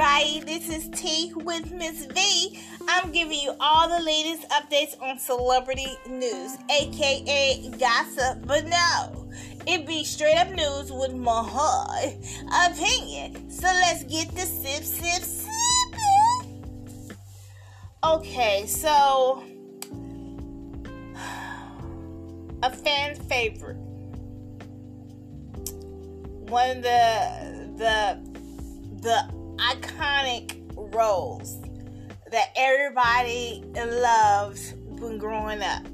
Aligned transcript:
everybody. 0.00 0.40
This 0.40 0.68
is 0.70 0.88
Tea 0.98 1.32
with 1.34 1.72
Miss 1.72 2.06
V. 2.06 2.58
I'm 2.88 3.12
giving 3.12 3.38
you 3.38 3.54
all 3.60 3.86
the 3.86 4.02
latest 4.02 4.48
updates 4.48 4.98
on 5.02 5.18
celebrity 5.18 5.88
news, 6.08 6.56
aka 6.70 7.70
gossip, 7.78 8.46
but 8.46 8.66
no, 8.66 9.28
it 9.66 9.86
be 9.86 10.04
straight 10.04 10.36
up 10.36 10.48
news 10.52 10.90
with 10.90 11.14
my 11.14 11.42
hard 11.44 12.14
opinion. 12.70 13.50
So 13.50 13.66
let's 13.66 14.04
get 14.04 14.30
the 14.34 14.46
sip, 14.46 14.84
sip, 14.84 15.22
sip. 15.22 15.50
Okay, 18.02 18.64
so 18.66 19.42
a 22.62 22.70
fan 22.70 23.16
favorite, 23.16 23.76
one 26.48 26.78
of 26.78 26.82
the 26.82 27.70
the 27.76 28.18
the 29.02 29.39
iconic 29.60 30.56
roles 30.94 31.60
that 32.30 32.50
everybody 32.56 33.62
loves 33.74 34.74
when 34.86 35.18
growing 35.18 35.62
up. 35.62 35.86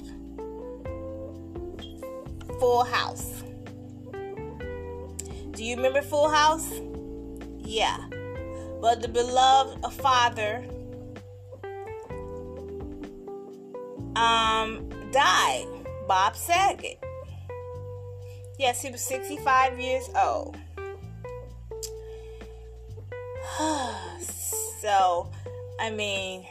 Full 2.60 2.84
House. 2.84 3.42
Do 5.52 5.64
you 5.64 5.76
remember 5.76 6.02
Full 6.02 6.28
House? 6.28 6.70
Yeah. 7.58 7.98
But 8.80 9.02
the 9.02 9.08
beloved 9.08 9.92
father 9.94 10.64
um 14.16 14.88
died. 15.12 15.66
Bob 16.06 16.36
Saget. 16.36 17.02
Yes, 18.58 18.80
he 18.80 18.90
was 18.90 19.02
65 19.02 19.78
years 19.80 20.08
old. 20.16 20.56
so, 24.80 25.30
I 25.80 25.90
mean, 25.90 26.46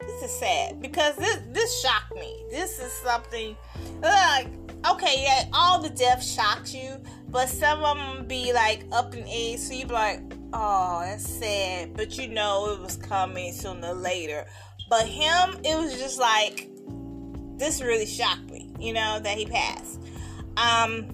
this 0.00 0.22
is 0.22 0.38
sad 0.38 0.80
because 0.80 1.16
this 1.16 1.40
this 1.52 1.80
shocked 1.80 2.14
me. 2.14 2.44
This 2.50 2.78
is 2.78 2.92
something 2.92 3.56
like 4.00 4.48
okay, 4.90 5.22
yeah, 5.22 5.44
all 5.52 5.80
the 5.80 5.90
death 5.90 6.22
shocked 6.22 6.74
you, 6.74 7.00
but 7.28 7.48
some 7.48 7.82
of 7.82 7.96
them 7.96 8.26
be 8.26 8.52
like 8.52 8.84
up 8.92 9.14
in 9.14 9.26
age, 9.26 9.58
so 9.58 9.74
you 9.74 9.86
be 9.86 9.92
like, 9.92 10.20
oh, 10.52 11.00
that's 11.00 11.28
sad, 11.28 11.94
but 11.94 12.16
you 12.18 12.28
know 12.28 12.70
it 12.72 12.80
was 12.80 12.96
coming 12.96 13.52
sooner 13.52 13.88
or 13.88 13.94
later. 13.94 14.46
But 14.88 15.06
him, 15.06 15.58
it 15.64 15.76
was 15.76 15.98
just 15.98 16.20
like 16.20 16.68
this 17.56 17.80
really 17.82 18.06
shocked 18.06 18.50
me, 18.50 18.70
you 18.78 18.92
know, 18.92 19.18
that 19.20 19.36
he 19.36 19.46
passed. 19.46 20.00
Um, 20.56 21.08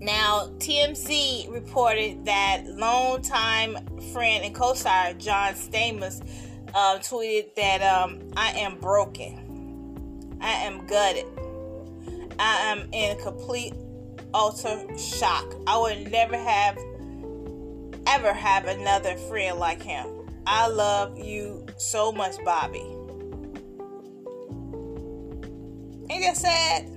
now, 0.00 0.50
TMZ 0.58 1.52
reported 1.52 2.24
that 2.26 2.62
longtime 2.66 3.76
friend 4.12 4.44
and 4.44 4.54
co-star 4.54 5.14
John 5.14 5.54
Stamos 5.54 6.22
uh, 6.72 6.98
tweeted 6.98 7.54
that 7.56 7.82
um, 7.82 8.20
I 8.36 8.52
am 8.52 8.78
broken. 8.78 10.38
I 10.40 10.50
am 10.50 10.86
gutted. 10.86 11.26
I 12.38 12.70
am 12.70 12.88
in 12.92 13.18
complete 13.18 13.74
utter 14.32 14.86
shock. 14.96 15.56
I 15.66 15.76
would 15.78 16.12
never 16.12 16.36
have 16.36 16.78
ever 18.06 18.32
have 18.32 18.66
another 18.66 19.16
friend 19.16 19.58
like 19.58 19.82
him. 19.82 20.06
I 20.46 20.68
love 20.68 21.18
you 21.18 21.66
so 21.76 22.12
much, 22.12 22.36
Bobby. 22.44 22.78
Ain't 26.08 26.22
that 26.22 26.36
sad? 26.36 26.88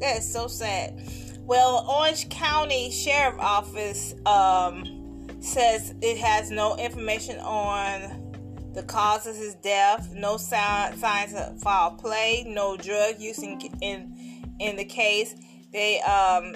That 0.00 0.18
is 0.18 0.30
so 0.30 0.48
sad. 0.48 1.00
Well, 1.46 1.84
Orange 1.86 2.30
County 2.30 2.90
Sheriff 2.90 3.38
Office 3.38 4.14
um, 4.24 5.26
says 5.40 5.94
it 6.00 6.16
has 6.16 6.50
no 6.50 6.74
information 6.78 7.38
on 7.40 8.72
the 8.72 8.82
cause 8.82 9.26
of 9.26 9.36
his 9.36 9.54
death, 9.56 10.10
no 10.14 10.38
sign, 10.38 10.96
signs 10.96 11.34
of 11.34 11.60
foul 11.60 11.92
play, 11.92 12.44
no 12.48 12.78
drug 12.78 13.20
use 13.20 13.42
in 13.42 13.60
in, 13.82 14.56
in 14.58 14.76
the 14.76 14.86
case. 14.86 15.34
They 15.70 16.00
um, 16.00 16.54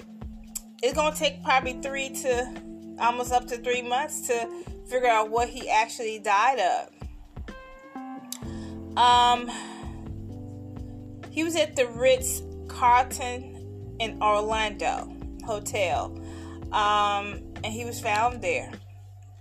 it's 0.83 0.95
gonna 0.95 1.15
take 1.15 1.45
probably 1.45 1.75
three 1.83 2.09
to 2.23 2.63
almost 2.99 3.31
up 3.31 3.47
to 3.49 3.59
three 3.59 3.83
months 3.83 4.27
to 4.29 4.49
figure 4.89 5.09
out 5.09 5.31
what 5.31 5.51
he 5.51 5.69
actually 5.69 6.19
died 6.19 6.61
of. 6.61 6.89
Um, 8.97 9.51
he 11.31 11.45
was 11.45 11.57
at 11.57 11.77
the 11.77 11.87
Ritz 11.89 12.41
Carlton 12.69 13.58
in 13.99 14.21
Orlando 14.23 15.13
hotel. 15.45 16.17
Um, 16.73 17.41
and 17.65 17.67
he 17.67 17.85
was 17.85 18.01
found 18.01 18.43
there. 18.43 18.71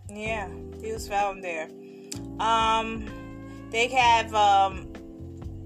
Yeah, 0.10 0.50
he 0.82 0.92
was 0.92 1.08
found 1.08 1.44
there. 1.44 1.70
Um, 2.40 3.06
they 3.72 3.88
have 3.90 4.34
um, 4.34 4.88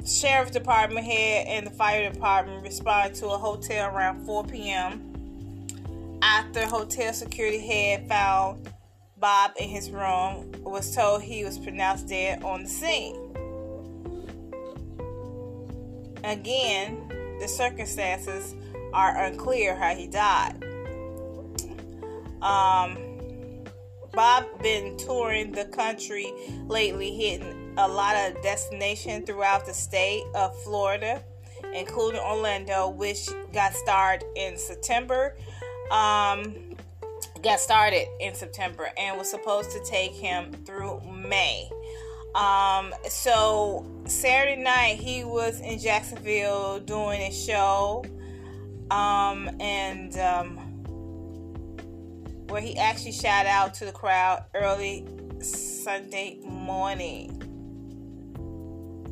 sheriff 0.06 0.52
department 0.52 1.06
head 1.06 1.48
and 1.48 1.68
the 1.68 1.72
fire 1.72 2.12
department 2.12 2.64
respond 2.64 3.14
to 3.16 3.28
a 3.28 3.38
hotel 3.38 3.94
around 3.96 4.26
4 4.26 4.46
p.m. 4.46 6.20
After 6.24 6.66
hotel 6.66 7.14
security 7.14 7.60
head 7.60 8.08
found 8.08 8.70
Bob 9.18 9.52
in 9.60 9.70
his 9.70 9.92
room, 9.92 10.52
was 10.64 10.96
told 10.96 11.22
he 11.22 11.44
was 11.44 11.58
pronounced 11.58 12.08
dead 12.08 12.44
on 12.44 12.64
the 12.64 12.70
scene. 12.70 13.16
Again, 16.24 17.38
the 17.40 17.48
circumstances 17.48 18.56
are 18.94 19.26
unclear 19.26 19.76
how 19.76 19.96
he 19.96 20.08
died. 20.08 20.64
Um, 22.42 22.98
Bob 24.14 24.46
been 24.62 24.98
touring 24.98 25.52
the 25.52 25.66
country 25.66 26.32
lately, 26.68 27.16
hitting 27.16 27.74
a 27.78 27.88
lot 27.88 28.16
of 28.16 28.42
destinations 28.42 29.26
throughout 29.26 29.66
the 29.66 29.74
state 29.74 30.24
of 30.36 30.56
Florida, 30.64 31.24
including 31.74 32.20
Orlando, 32.20 32.90
which 32.90 33.30
got 33.54 33.74
started 33.74 34.26
in 34.36 34.58
September. 34.58 35.36
Um, 35.92 36.76
got 37.42 37.60
started 37.60 38.08
in 38.20 38.36
September 38.36 38.90
and 38.98 39.18
was 39.18 39.30
supposed 39.30 39.72
to 39.72 39.84
take 39.84 40.12
him 40.12 40.52
through 40.66 41.02
May. 41.02 41.70
Um, 42.36 42.94
so 43.10 43.86
Saturday 44.06 44.62
night 44.62 45.00
he 45.00 45.24
was 45.24 45.60
in 45.60 45.80
Jacksonville 45.80 46.80
doing 46.80 47.22
a 47.22 47.32
show 47.32 48.06
um, 48.92 49.50
and 49.62 50.18
um, 50.18 50.58
where 52.48 52.62
he 52.62 52.78
actually 52.78 53.14
shout 53.14 53.46
out 53.46 53.74
to 53.76 53.86
the 53.86 53.92
crowd 53.92 54.44
early 54.54 55.08
Sunday 55.40 56.40
morning. 56.44 57.42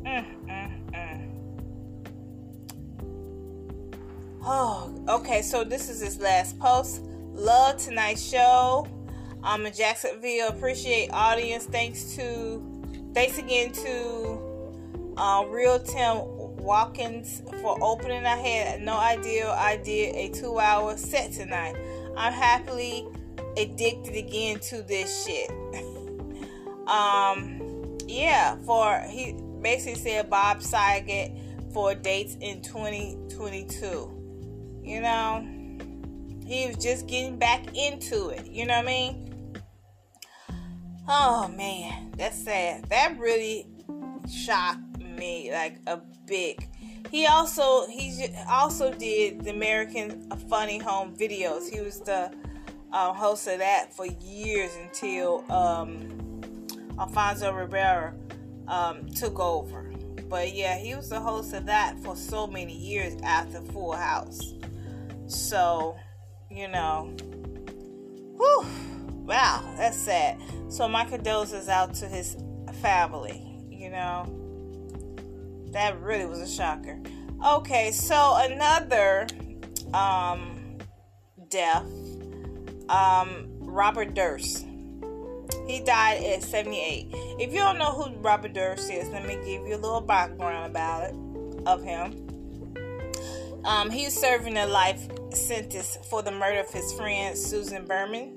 Mm, 0.04 0.24
mm, 0.46 0.90
mm. 0.92 1.30
Oh, 4.42 5.04
okay. 5.08 5.40
So 5.40 5.64
this 5.64 5.88
is 5.88 6.00
his 6.00 6.18
last 6.18 6.58
post. 6.58 7.00
Love 7.32 7.78
tonight's 7.78 8.22
show. 8.22 8.86
I'm 9.42 9.64
in 9.64 9.72
Jacksonville. 9.72 10.48
Appreciate 10.48 11.08
audience. 11.10 11.64
Thanks 11.64 12.14
to, 12.16 12.62
thanks 13.14 13.38
again 13.38 13.72
to 13.72 15.14
uh, 15.16 15.44
Real 15.48 15.78
Tim 15.78 16.18
Watkins 16.70 17.42
for 17.62 17.76
opening. 17.82 18.24
I 18.24 18.36
had 18.36 18.82
no 18.82 18.96
idea 18.96 19.50
I 19.50 19.78
did 19.78 20.14
a 20.14 20.28
two 20.28 20.60
hour 20.60 20.96
set 20.96 21.32
tonight. 21.32 21.74
I'm 22.16 22.32
happily 22.32 23.08
addicted 23.56 24.14
again 24.14 24.60
to 24.60 24.80
this 24.82 25.26
shit. 25.26 25.50
um, 26.86 27.98
yeah, 28.06 28.54
for 28.64 29.04
he 29.10 29.34
basically 29.60 30.00
said 30.00 30.30
Bob 30.30 30.62
Saget 30.62 31.32
for 31.72 31.96
dates 31.96 32.36
in 32.40 32.62
2022. 32.62 34.80
You 34.84 35.00
know, 35.00 35.44
he 36.46 36.68
was 36.68 36.76
just 36.76 37.08
getting 37.08 37.36
back 37.36 37.76
into 37.76 38.28
it. 38.28 38.46
You 38.46 38.66
know 38.66 38.76
what 38.76 38.84
I 38.84 38.86
mean? 38.86 39.56
Oh 41.08 41.48
man, 41.48 42.12
that's 42.16 42.44
sad. 42.44 42.84
That 42.90 43.18
really 43.18 43.66
shocked 44.32 44.89
me 45.16 45.52
like 45.52 45.80
a 45.86 46.00
big. 46.26 46.68
He 47.10 47.26
also 47.26 47.86
he 47.86 48.28
also 48.48 48.92
did 48.92 49.42
the 49.44 49.50
American 49.50 50.30
Funny 50.48 50.78
Home 50.78 51.16
videos. 51.16 51.68
He 51.68 51.80
was 51.80 52.00
the 52.00 52.32
uh, 52.92 53.12
host 53.12 53.46
of 53.48 53.58
that 53.58 53.92
for 53.94 54.06
years 54.06 54.70
until 54.76 55.44
um, 55.50 56.66
Alfonso 56.98 57.52
Ribeiro 57.52 58.14
um, 58.68 59.08
took 59.10 59.38
over. 59.38 59.92
But 60.28 60.54
yeah, 60.54 60.78
he 60.78 60.94
was 60.94 61.08
the 61.08 61.20
host 61.20 61.52
of 61.54 61.66
that 61.66 61.98
for 62.00 62.14
so 62.14 62.46
many 62.46 62.76
years 62.76 63.20
after 63.22 63.60
Full 63.60 63.92
House. 63.92 64.54
So, 65.26 65.96
you 66.50 66.68
know, 66.68 67.12
whew, 68.36 68.66
wow, 69.24 69.74
that's 69.76 69.96
sad. 69.96 70.40
So 70.68 70.86
my 70.88 71.04
condolences 71.04 71.68
out 71.68 71.94
to 71.94 72.06
his 72.06 72.36
family. 72.80 73.46
You 73.68 73.90
know, 73.90 74.39
that 75.72 76.00
really 76.00 76.26
was 76.26 76.40
a 76.40 76.48
shocker. 76.48 77.00
Okay, 77.46 77.90
so 77.90 78.36
another 78.38 79.26
um, 79.94 80.78
death. 81.48 81.86
Um, 82.88 83.46
Robert 83.60 84.14
Durst. 84.14 84.66
He 85.66 85.80
died 85.80 86.24
at 86.24 86.42
78. 86.42 87.08
If 87.38 87.52
you 87.52 87.58
don't 87.58 87.78
know 87.78 87.92
who 87.92 88.14
Robert 88.16 88.52
Durst 88.52 88.90
is, 88.90 89.08
let 89.10 89.24
me 89.24 89.36
give 89.36 89.66
you 89.66 89.76
a 89.76 89.78
little 89.78 90.00
background 90.00 90.70
about 90.70 91.04
it 91.04 91.16
of 91.66 91.82
him. 91.82 92.26
Um, 93.64 93.90
he 93.90 94.06
was 94.06 94.14
serving 94.14 94.56
a 94.56 94.66
life 94.66 95.08
sentence 95.32 95.98
for 96.08 96.22
the 96.22 96.32
murder 96.32 96.60
of 96.60 96.70
his 96.70 96.92
friend 96.94 97.36
Susan 97.36 97.84
Berman. 97.84 98.36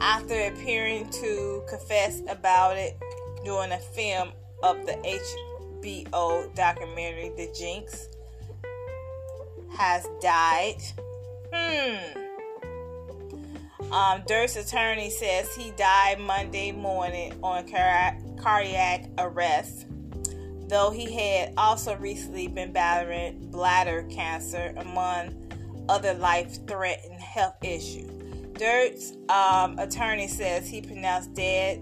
After 0.00 0.34
appearing 0.46 1.10
to 1.10 1.62
confess 1.68 2.22
about 2.28 2.76
it 2.76 3.00
during 3.44 3.72
a 3.72 3.78
film 3.78 4.30
of 4.62 4.84
the 4.86 4.98
HBO 5.82 6.54
documentary 6.54 7.30
The 7.36 7.52
Jinx, 7.56 8.08
has 9.76 10.06
died. 10.20 10.82
Hmm. 11.52 12.28
Um, 13.92 14.22
attorney 14.28 15.08
says 15.08 15.54
he 15.54 15.70
died 15.72 16.20
Monday 16.20 16.72
morning 16.72 17.38
on 17.42 17.66
car- 17.68 18.18
cardiac 18.38 19.06
arrest, 19.16 19.86
though 20.68 20.90
he 20.90 21.10
had 21.12 21.54
also 21.56 21.96
recently 21.96 22.48
been 22.48 22.72
battling 22.72 23.50
bladder 23.50 24.06
cancer, 24.10 24.74
among 24.76 25.86
other 25.88 26.12
life-threatening 26.14 27.18
health 27.18 27.56
issues. 27.62 28.10
Durst's 28.58 29.16
um, 29.30 29.78
attorney 29.78 30.28
says 30.28 30.68
he 30.68 30.82
pronounced 30.82 31.32
dead, 31.32 31.78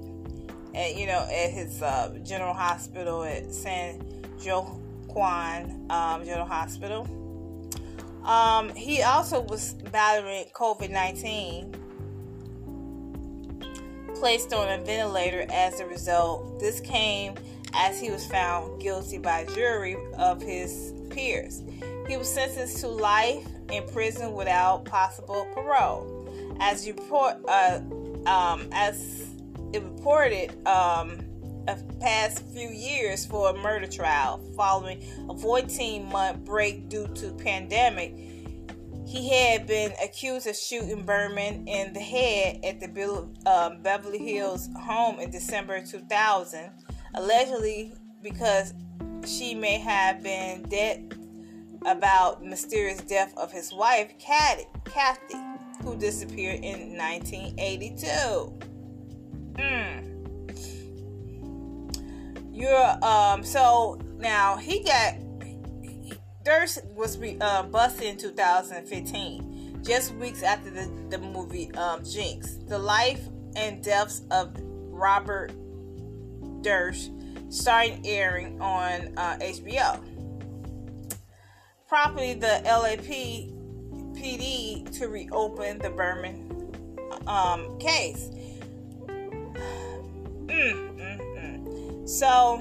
at, 0.76 0.96
you 0.96 1.06
know, 1.06 1.26
at 1.32 1.50
his 1.50 1.82
uh, 1.82 2.16
general 2.22 2.54
hospital 2.54 3.24
at 3.24 3.52
San 3.52 4.04
Joaquin 4.44 5.86
um, 5.90 6.24
General 6.24 6.46
Hospital. 6.46 7.08
Um, 8.24 8.74
he 8.74 9.02
also 9.02 9.40
was 9.40 9.74
battling 9.90 10.46
COVID 10.52 10.90
19, 10.90 11.74
placed 14.16 14.52
on 14.52 14.68
a 14.68 14.84
ventilator 14.84 15.46
as 15.50 15.80
a 15.80 15.86
result. 15.86 16.58
This 16.60 16.80
came 16.80 17.34
as 17.72 18.00
he 18.00 18.10
was 18.10 18.26
found 18.26 18.80
guilty 18.80 19.18
by 19.18 19.44
jury 19.54 19.96
of 20.18 20.42
his 20.42 20.92
peers. 21.10 21.62
He 22.08 22.16
was 22.16 22.32
sentenced 22.32 22.80
to 22.80 22.88
life 22.88 23.46
in 23.70 23.86
prison 23.88 24.32
without 24.32 24.84
possible 24.84 25.46
parole. 25.54 26.12
As 26.60 26.86
report, 26.86 27.36
uh, 27.48 27.80
um, 28.26 28.68
as 28.72 29.35
it 29.76 29.84
reported, 29.84 30.66
um, 30.66 31.22
a 31.68 31.76
past 32.00 32.44
few 32.52 32.68
years 32.68 33.26
for 33.26 33.50
a 33.50 33.54
murder 33.54 33.86
trial 33.86 34.40
following 34.56 35.02
a 35.28 35.36
14 35.36 36.04
month 36.04 36.44
break 36.44 36.88
due 36.88 37.08
to 37.08 37.32
pandemic 37.32 38.14
he 39.06 39.28
had 39.28 39.68
been 39.68 39.92
accused 40.02 40.48
of 40.48 40.56
shooting 40.56 41.04
Berman 41.04 41.68
in 41.68 41.92
the 41.92 42.00
head 42.00 42.58
at 42.64 42.80
the 42.80 43.28
um, 43.46 43.80
Beverly 43.80 44.18
Hills 44.18 44.68
home 44.80 45.20
in 45.20 45.30
December 45.30 45.80
2000, 45.84 46.70
allegedly 47.14 47.94
because 48.20 48.74
she 49.24 49.54
may 49.54 49.78
have 49.78 50.24
been 50.24 50.62
dead 50.64 51.14
about 51.86 52.44
mysterious 52.44 53.00
death 53.02 53.32
of 53.36 53.52
his 53.52 53.72
wife, 53.72 54.12
Kathy, 54.18 54.66
Kathy 54.84 55.38
who 55.84 55.96
disappeared 55.96 56.64
in 56.64 56.98
1982. 56.98 58.65
Hmm. 59.58 60.06
You're 62.52 63.04
um 63.04 63.44
so 63.44 64.00
now 64.18 64.56
he 64.56 64.82
got 64.82 65.14
Durst 66.46 66.84
was 66.94 67.18
re, 67.18 67.36
uh, 67.40 67.64
busted 67.64 68.04
in 68.04 68.16
2015, 68.16 69.82
just 69.82 70.14
weeks 70.14 70.44
after 70.44 70.70
the, 70.70 70.88
the 71.10 71.18
movie 71.18 71.74
um, 71.74 72.04
Jinx. 72.04 72.54
The 72.68 72.78
life 72.78 73.20
and 73.56 73.82
deaths 73.82 74.22
of 74.30 74.56
Robert 74.62 75.50
Durst 76.62 77.10
started 77.48 78.00
airing 78.04 78.60
on 78.60 79.12
uh, 79.16 79.38
HBO. 79.40 80.00
Promptly, 81.88 82.34
the 82.34 82.62
LAP 82.64 83.50
PD 84.14 84.96
to 84.98 85.08
reopen 85.08 85.78
the 85.78 85.90
Berman 85.90 86.72
um, 87.26 87.76
case. 87.80 88.30
Mm, 90.46 90.96
mm, 90.96 91.20
mm. 91.38 92.08
So, 92.08 92.58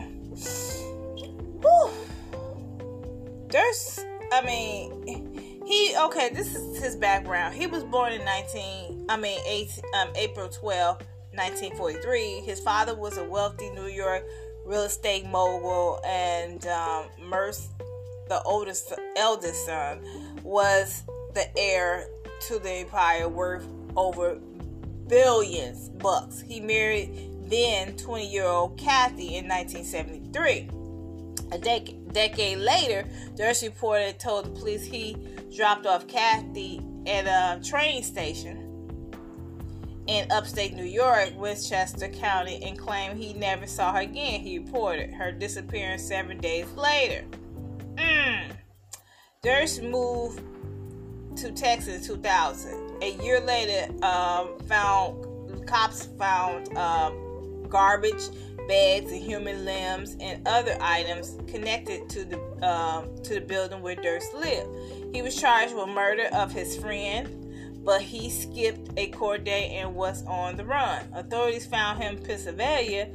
whew, 1.62 1.92
there's, 3.50 4.00
I 4.34 4.42
mean, 4.46 5.36
he 5.66 5.96
okay. 5.98 6.30
This 6.30 6.56
is 6.56 6.82
his 6.82 6.96
background. 6.96 7.56
He 7.56 7.68
was 7.68 7.84
born 7.84 8.14
in 8.14 8.24
19, 8.24 9.06
I 9.10 9.18
mean, 9.18 9.40
8, 9.46 9.82
um, 9.96 10.10
April 10.16 10.50
12, 10.50 10.98
1943. 11.34 12.42
His 12.42 12.60
father 12.60 12.96
was 12.96 13.18
a 13.18 13.24
wealthy 13.24 13.70
New 13.72 13.88
York 13.88 14.24
real 14.66 14.84
estate 14.84 15.26
mogul, 15.28 16.02
and 16.06 16.66
um, 16.68 17.06
Merce, 17.22 17.68
the 18.28 18.42
oldest, 18.44 18.94
eldest 19.16 19.66
son, 19.66 20.02
was 20.44 21.04
the 21.34 21.48
heir 21.58 22.08
to 22.48 22.60
the 22.60 22.72
empire 22.72 23.30
worth 23.30 23.66
over 23.96 24.40
billions 25.08 25.90
bucks. 25.90 26.42
He 26.42 26.60
married 26.60 27.35
then 27.50 27.96
20 27.98 28.28
year 28.32 28.46
old 28.46 28.78
Kathy 28.78 29.36
in 29.36 29.48
1973. 29.48 30.70
A 31.52 31.58
dec- 31.60 32.14
decade 32.14 32.58
later, 32.58 33.08
Durst 33.36 33.64
reported 33.64 34.20
told 34.20 34.46
the 34.46 34.60
police 34.60 34.84
he 34.84 35.16
dropped 35.56 35.86
off 35.86 36.08
Kathy 36.08 36.82
at 37.06 37.26
a 37.28 37.64
train 37.64 38.04
station 38.04 38.66
in 40.08 40.32
upstate 40.32 40.74
New 40.74 40.86
York, 40.86 41.32
Westchester 41.38 42.08
County, 42.10 42.62
and 42.64 42.78
claimed 42.78 43.18
he 43.18 43.34
never 43.34 43.66
saw 43.68 43.94
her 43.94 44.02
again. 44.02 44.40
He 44.42 44.60
reported 44.60 45.14
her 45.14 45.32
disappearance 45.32 46.04
seven 46.04 46.38
days 46.40 46.72
later. 46.74 47.26
Mm. 47.96 48.52
Durst 49.42 49.82
moved 49.82 50.42
to 51.38 51.52
Texas 51.52 52.08
in 52.08 52.16
2000. 52.16 53.04
A 53.04 53.12
year 53.24 53.40
later, 53.42 53.92
um, 54.04 54.58
found 54.68 55.68
cops 55.68 56.06
found 56.18 56.76
um, 56.78 57.25
garbage 57.70 58.30
bags 58.68 59.12
and 59.12 59.22
human 59.22 59.66
limbs 59.66 60.16
and 60.20 60.48
other 60.48 60.78
items 60.82 61.38
connected 61.48 62.10
to 62.10 62.26
the 62.26 62.68
um, 62.68 63.16
to 63.24 63.36
the 63.36 63.42
building 63.42 63.82
where 63.82 63.96
Durst 63.96 64.34
lived. 64.34 64.70
He 65.14 65.22
was 65.22 65.40
charged 65.40 65.76
with 65.76 65.88
murder 65.90 66.28
of 66.34 66.52
his 66.52 66.78
friend, 66.78 67.84
but 67.86 68.02
he 68.02 68.30
skipped 68.30 68.92
a 68.98 69.08
court 69.10 69.44
date 69.44 69.72
and 69.72 69.96
was 69.96 70.26
on 70.26 70.58
the 70.58 70.66
run. 70.66 71.08
Authorities 71.14 71.66
found 71.66 72.02
him 72.02 72.18
in 72.18 72.24
Pennsylvania, 72.24 73.10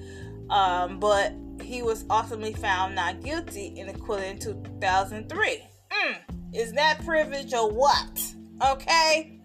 um, 0.50 1.00
but 1.00 1.32
he 1.62 1.82
was 1.82 2.04
ultimately 2.10 2.54
found 2.54 2.94
not 2.94 3.22
guilty 3.22 3.78
and 3.78 3.90
acquitted 3.90 4.30
in 4.30 4.38
2003. 4.38 5.62
Mm. 5.90 6.16
Is 6.54 6.72
that 6.72 7.04
privilege 7.04 7.52
or 7.52 7.70
what? 7.70 8.34
Okay. 8.64 9.40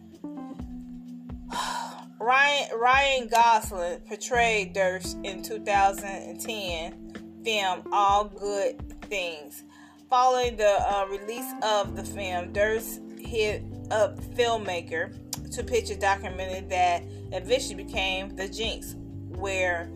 Ryan 2.19 2.79
Ryan 2.79 3.27
Gosling 3.27 3.99
portrayed 4.01 4.73
Durst 4.73 5.17
in 5.23 5.43
2010 5.43 7.41
film 7.43 7.83
All 7.91 8.25
Good 8.25 9.01
Things. 9.03 9.63
Following 10.09 10.55
the 10.55 10.77
uh, 10.79 11.05
release 11.09 11.51
of 11.61 11.95
the 11.95 12.03
film, 12.03 12.53
Durst 12.53 13.01
hit 13.19 13.63
up 13.91 14.19
filmmaker 14.35 15.13
to 15.51 15.63
pitch 15.63 15.89
a 15.89 15.95
documentary 15.95 16.67
that 16.69 17.03
eventually 17.31 17.75
became 17.83 18.35
The 18.35 18.47
Jinx, 18.47 18.95
where 19.29 19.89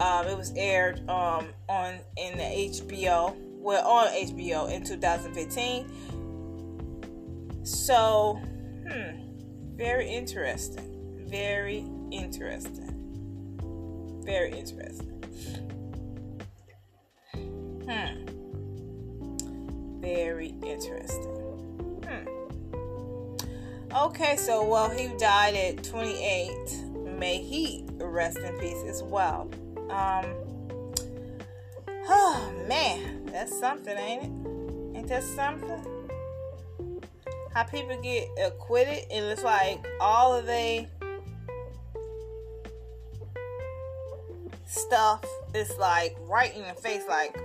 um, 0.00 0.26
it 0.26 0.36
was 0.36 0.52
aired 0.56 1.08
um, 1.08 1.46
on 1.68 1.98
in 2.16 2.36
the 2.36 2.44
HBO, 2.44 3.34
well 3.36 3.86
on 3.86 4.08
HBO 4.08 4.70
in 4.70 4.84
2015 4.84 5.90
so, 7.62 8.40
hmm, 8.88 9.76
very 9.76 10.08
interesting. 10.08 10.99
Very 11.30 11.86
interesting. 12.10 14.20
Very 14.24 14.50
interesting. 14.50 15.22
Hmm. 17.88 18.26
Very 20.00 20.54
interesting. 20.66 22.02
Hmm. 22.04 22.26
Okay, 23.96 24.36
so 24.36 24.66
well, 24.66 24.90
he 24.90 25.06
died 25.18 25.54
at 25.54 25.84
28. 25.84 26.50
May 27.16 27.38
he 27.38 27.84
rest 27.98 28.38
in 28.38 28.58
peace 28.58 28.82
as 28.88 29.04
well. 29.04 29.48
Um. 29.88 30.34
Oh 32.08 32.52
man, 32.66 33.26
that's 33.26 33.56
something, 33.56 33.96
ain't 33.96 34.24
it? 34.24 34.30
Ain't 34.98 35.06
that 35.08 35.22
something? 35.22 36.00
how 37.54 37.64
people 37.64 38.00
get 38.00 38.28
acquitted 38.40 39.04
and 39.10 39.26
it's 39.26 39.42
like 39.42 39.84
all 40.00 40.34
of 40.34 40.46
they 40.46 40.88
stuff 44.70 45.24
is 45.54 45.76
like 45.78 46.16
right 46.22 46.54
in 46.54 46.64
your 46.64 46.74
face 46.74 47.02
like 47.08 47.36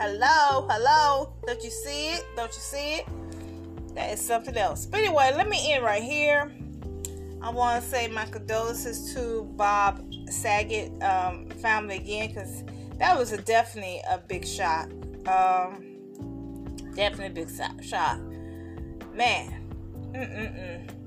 hello 0.00 0.66
hello 0.70 1.32
don't 1.46 1.62
you 1.62 1.70
see 1.70 2.10
it 2.10 2.24
don't 2.36 2.52
you 2.52 2.60
see 2.60 2.96
it 2.96 3.06
that 3.94 4.12
is 4.12 4.20
something 4.20 4.56
else 4.56 4.86
but 4.86 5.00
anyway 5.00 5.32
let 5.34 5.48
me 5.48 5.72
end 5.72 5.82
right 5.82 6.02
here 6.02 6.52
i'm 7.42 7.54
want 7.54 7.82
to 7.82 7.88
say 7.88 8.06
my 8.08 8.24
condolences 8.26 9.14
to 9.14 9.44
Bob 9.56 10.04
Saget 10.28 10.92
um, 11.02 11.48
family 11.62 11.96
again 11.96 12.28
because 12.28 12.64
that 12.98 13.16
was 13.16 13.32
a 13.32 13.38
definitely 13.38 14.00
a 14.10 14.18
big 14.18 14.46
shock. 14.46 14.90
Um, 15.26 16.76
definitely 16.94 17.26
a 17.26 17.44
big 17.46 17.50
shock. 17.82 18.18
Man, 19.14 19.70
mm-mm-mm. 20.12 20.97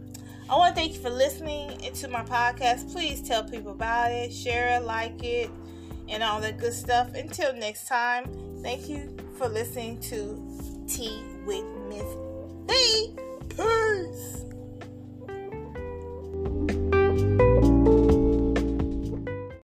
I 0.51 0.55
want 0.57 0.75
to 0.75 0.81
thank 0.81 0.95
you 0.95 0.99
for 0.99 1.09
listening 1.09 1.79
to 1.93 2.07
my 2.09 2.25
podcast. 2.25 2.91
Please 2.91 3.21
tell 3.21 3.41
people 3.41 3.71
about 3.71 4.11
it, 4.11 4.33
share 4.33 4.75
it, 4.75 4.83
like 4.83 5.23
it, 5.23 5.49
and 6.09 6.21
all 6.21 6.41
that 6.41 6.59
good 6.59 6.73
stuff. 6.73 7.13
Until 7.13 7.53
next 7.53 7.87
time, 7.87 8.29
thank 8.61 8.89
you 8.89 9.15
for 9.37 9.47
listening 9.47 10.01
to 10.01 10.37
Tea 10.89 11.23
with 11.45 11.63
Miss 11.87 12.03
D. 12.67 13.15
Peace. 13.47 14.40